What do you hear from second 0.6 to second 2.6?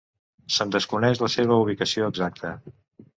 desconeix la seva ubicació exacta.